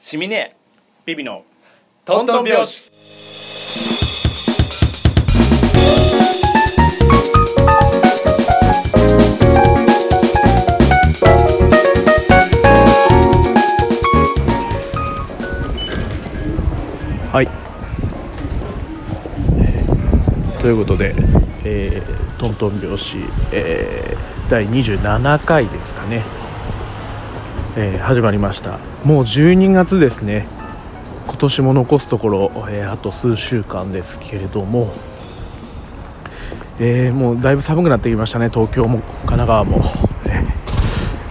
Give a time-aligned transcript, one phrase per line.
[0.00, 0.54] シミネ
[1.04, 1.44] ビビの
[2.04, 2.92] トントン拍子。
[17.30, 17.48] はい、
[20.62, 21.14] ということで、
[21.64, 23.16] えートントン拍子、
[23.52, 26.22] えー第27回ですかね、
[27.80, 28.80] えー始まりました。
[29.04, 30.48] もう12月ですね。
[31.28, 34.92] 今年も残すところ、えーあと数週間ですけれども、
[36.80, 38.48] えーもうだいぶ寒くなってきましたね。
[38.48, 39.84] 東京も神奈川も、
[40.26, 40.44] え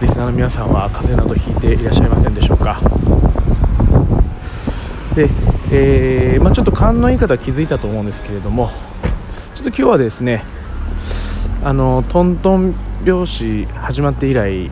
[0.00, 2.80] リスナーの皆さんは風邪などひいていらっしゃいませんでしょうか。
[5.14, 5.28] で、
[5.70, 8.70] えまあ、ちょっと勘のいい方は気づいたと思うんですけれども。
[9.54, 10.44] ちょっと今日はですね
[11.62, 12.74] あのトントン
[13.04, 14.70] 拍子始まって以来、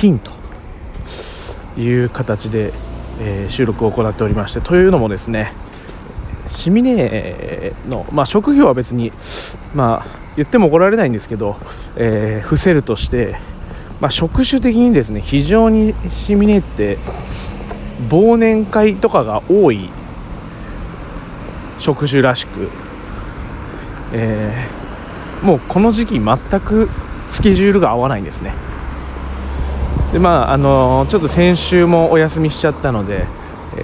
[0.00, 0.30] ピンと
[1.78, 2.72] いう形で、
[3.20, 5.52] えー収録を行っておりましてというのもですね
[6.50, 9.12] シミネの、まあ、職業は別に、
[9.74, 11.56] まあ、言っても怒られないんですけど、
[11.96, 13.36] えー伏せるとして、
[14.00, 16.96] まあ、職種的にですね非常にシミネって
[18.08, 19.90] 忘年会とかが多い
[21.78, 22.70] 職種らしく、
[24.14, 26.88] えーもうこの時期全く
[27.28, 28.69] スケジュールが合わないんですね。
[30.12, 33.26] でまああのちょっと先週もお休みしちゃったので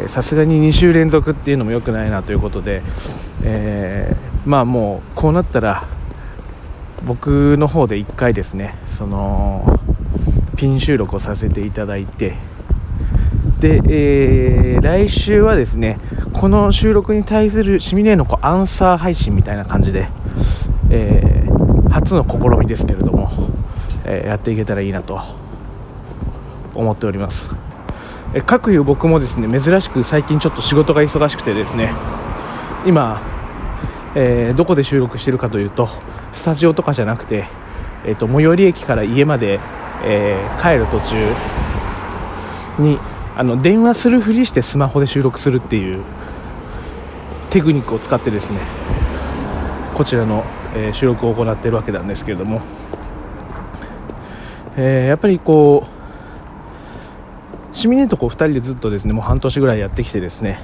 [0.08, 2.82] さすがに2週連続っていうのも良くないなということで、
[3.42, 5.88] えーまあもうこうなったら
[7.04, 9.80] 僕の方で1回ですねその
[10.56, 12.36] ピン収録をさせていただいて
[13.58, 15.98] で、えー来週はですね
[16.32, 20.08] この収録に対するシミネーのこうアンサー配信みたいな感じで、
[20.91, 21.47] えー
[21.91, 23.30] 初の試みですけれども、
[24.04, 25.19] えやっていけたらいいなと
[26.77, 27.50] 思っております。
[28.34, 31.92] え各いう僕もですね珍しく最近ちょっと仕事が忙しくてですね
[32.84, 33.22] 今、
[34.14, 35.88] えーどこで収録してるかというと
[36.32, 37.47] スタジオとかじゃなくて、
[38.04, 39.60] えー、と最寄り駅から家まで、
[40.04, 41.16] えー帰る途中
[42.78, 42.98] に
[43.36, 46.03] あの電話するふりしてスマホで収録するっていう
[47.50, 48.60] テクニックを使ってですね
[49.94, 50.44] こちらの、
[50.75, 52.60] えー収録を行っているわけなんですけれども、
[54.76, 55.96] えーやっぱりこう
[57.76, 60.59] シミネとこう2人でずっとですねもう半年ぐらいやってきてですね。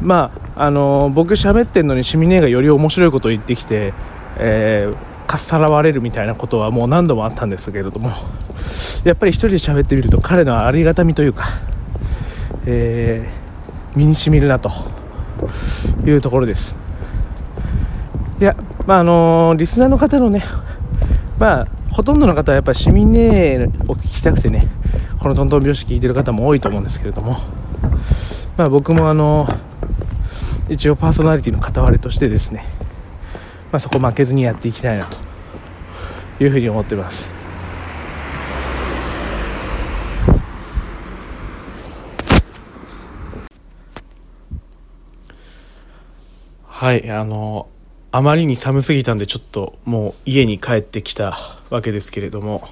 [0.00, 3.92] まああのー僕喋ってんのにシミネがより面白いことを言ってきて、
[4.38, 8.10] えーかっさらわれるみたいなことはもう何度もあったんですけれども
[9.04, 11.44] やっぱり一人で喋ってみると彼のありがたみというか、
[12.66, 14.70] えー身にしみるなと
[16.06, 16.76] いうところです。
[18.40, 18.54] いや
[18.86, 20.44] まああのーリスナーの方のね
[21.40, 23.58] まあほとんどの方はやっぱり市民ネ
[23.88, 24.68] を聞きたくてね
[25.18, 27.38] このトントン拍子聞いてる方も多いと思うんですけれども
[28.56, 29.48] まあ僕もあの
[30.68, 32.64] 一応パーソナリティの片割れとしてですね
[33.72, 37.38] まあそこ負けずにやっていきたいなというふうに思ってます。
[46.66, 47.68] はいあの
[48.12, 51.36] あまりに寒すぎたんでちょっともう家に帰ってきた
[51.70, 52.68] わけですけれども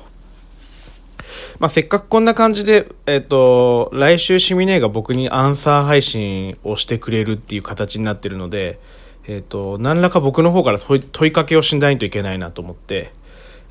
[1.59, 8.79] まあ、せっかくこんな感じで、えっ、と、来週シミネが僕にアンサー配信をしてくれるっていう形になってるので、
[9.27, 13.13] えっ、と、何らか僕の方から問い問いかけをしないといけないなと思って、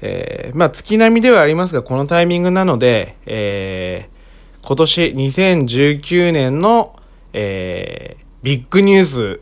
[0.01, 4.15] えーまあ、月並みではありますが、このタイミングなので、えー
[4.67, 6.99] 今年2019年の、
[7.33, 9.41] えービッグニュース、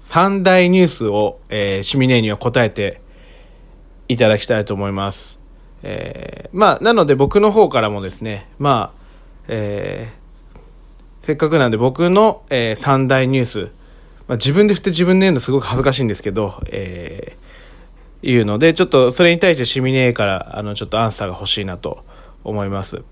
[0.00, 3.00] 三大ニュースを、えーシミネには答えて
[4.06, 5.39] いただきたいと思います。
[5.82, 9.00] えーまあ、なので僕の方からもですね、まあ、
[9.48, 10.20] えー
[11.22, 13.60] せっかくなんで僕の、えー三大ニュース、
[14.26, 17.40] まあ、自分で振って自分で言うのすごく恥ずかしいんですけど、えー
[18.22, 22.04] いうので、ちょっとそれに対してシミネーから、あの、ちょっとアンサーが欲しいなと
[22.44, 23.02] 思います。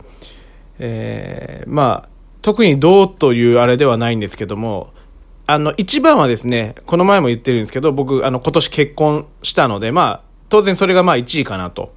[0.78, 2.08] えーまあ、
[2.42, 4.92] 特にどうというあれではないんですけども、
[5.46, 11.92] あの、一番はですね、この前も言ってるんですけど、僕、あの、今年結婚したので、まあ、当然それがまあ1位かなと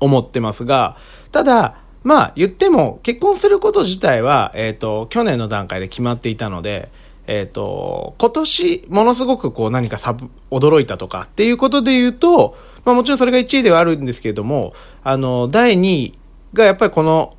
[0.00, 0.96] 思ってますが、
[1.32, 6.90] ただ、まあ言っても結婚すること自体は、えっ、と、去年の段階で決まっていたので、
[7.26, 10.16] えっ、と、今年ものすごくこう何かサ、
[10.50, 16.18] 驚いたとかっていうことで言うと、まあもちろんそれが1位ではあるんですけれども、あの、第2位
[16.52, 17.36] がやっぱりこの、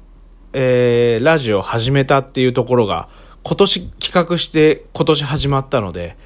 [0.53, 3.09] えーラジオを始めたっていうところが、
[3.43, 6.17] 今年企画して今年始まったので、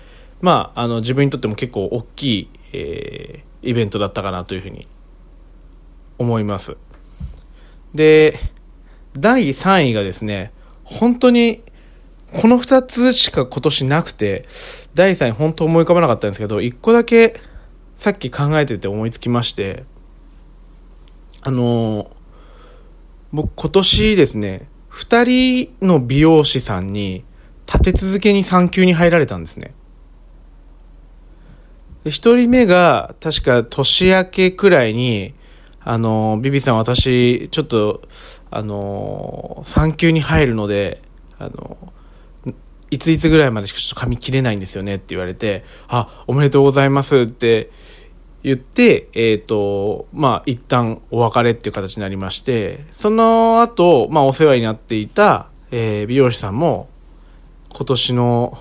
[0.42, 4.88] まあ、あの、自分にとっても結構大きい、えーイベントだったかなというふうに
[6.20, 6.78] 思います。
[7.96, 8.38] で、
[9.18, 10.52] 第3位がですね
[10.84, 11.64] 本当に
[12.34, 14.48] この2つしか今年なくて
[14.94, 17.40] 第3位本当思い浮かばなかったんですけど1個だけ
[17.96, 19.84] さっき考えてて思いつきまして
[21.42, 22.12] あの
[23.32, 27.24] 僕今年ですね2人の美容師さんに
[27.66, 29.74] 立て続けに産休に入られたんですね
[32.04, 35.34] で1人目が確か年明けくらいに
[35.90, 38.04] あのビビさん私ちょっと
[38.52, 41.02] あの産休に入るので
[41.40, 41.92] あの
[42.92, 47.72] いついつぐらいまでしかちょっと髪切れないんですよねって言われて、あ、おめでとうございますって
[48.44, 56.90] 言って、えっ、ー、と、まあ、一旦お別れっていう形になりまして、その後、まあ、お世話になっていた、えー、美容師さんも、
[57.74, 58.60] 今年の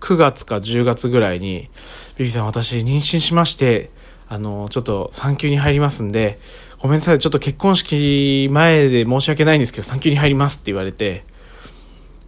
[0.00, 1.70] 9月か10月ぐらいに、
[2.18, 3.90] ビビさん私妊娠しまして、
[4.32, 6.38] あの、ちょっと産休に入りますんで、
[6.78, 11.26] ごめんなさい、ちょっと結婚式前で申し訳ないんですけど、産休に入りますって言われて、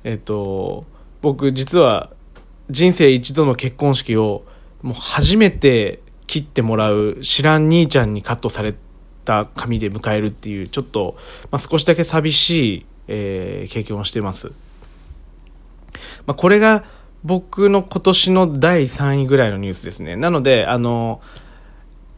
[0.05, 0.85] えっ、と、
[1.23, 2.11] 僕実は
[2.69, 4.45] 人生一度の結婚式を
[4.83, 8.75] もう初めて切ってもらう知らん兄ちゃんにカットされ
[9.25, 11.17] た髪で迎えるっていうちょっと、
[11.51, 14.49] まあ、少しだけ寂しい、えー、経験をしてます。
[16.27, 16.85] まあ、これが
[17.25, 20.17] 僕の今年の第3位ぐらいのニュースですね。
[20.17, 21.23] なので、あの、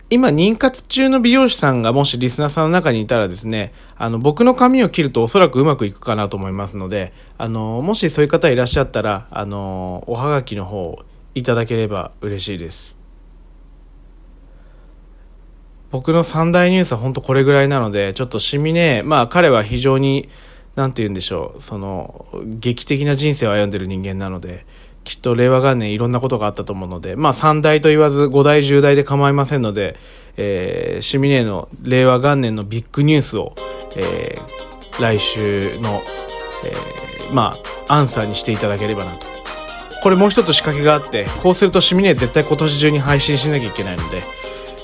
[0.09, 11.01] 今、妊活中の美容師さんがもしリスナーさんの中にいたらですね、あの、僕の髪を切るとおそらくうまくいくかなと思いますので、あの、もしそういう方いらっしゃったら、あの、おはがきの方
[11.35, 12.97] いただければ嬉しいです。
[15.91, 20.29] 僕の三大ニュースは本当これぐらいなので、ちょっとしみね、まあ彼は非常に、
[20.77, 24.67] なんて言うんでしょう、その、劇的な人生を歩んでる人間なので、
[25.07, 29.97] きっと令和元年いろんなことがあったと思うので、まあ3代と言わず5代10代で構いませんので、
[30.37, 33.55] えー、シミネの令和元年のビッグニュースを、
[33.97, 36.03] えー、来週の、
[36.65, 37.55] えー、ま
[37.89, 39.25] あアンサーにしていただければなと。
[40.03, 44.23] これもう一つ仕掛けがあって、こうするとシミネ絶対今年中に配信しなきゃいけないので、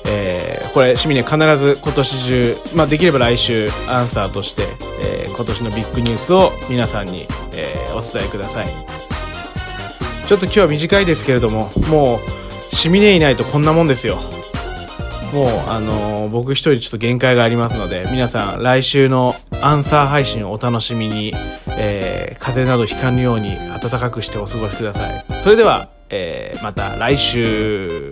[0.06, 4.62] えー、これシミネ必ず今年中、まあできれば来週アンサーとして、
[5.02, 9.01] えー、今年のビッグニュースを皆さんに、えー、お伝えください。
[10.32, 14.16] ちょっと今日は短いですけれどももうシミネいないとこんなもんですよ。
[15.34, 21.34] もうあのー、僕一人ちょっと限界がありますので皆さん来週のアンサー配信をお楽しみに、
[21.76, 25.22] えー、風邪などひかぬように暖かくしてお過ごしください。
[25.42, 28.10] それでは、えー、また来週。